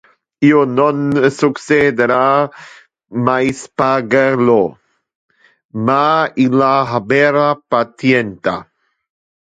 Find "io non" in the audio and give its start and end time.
0.47-1.03